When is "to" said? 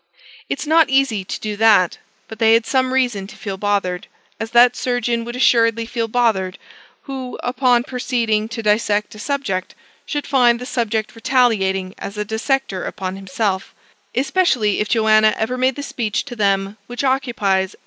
1.23-1.39, 3.27-3.37, 8.49-8.63, 16.25-16.35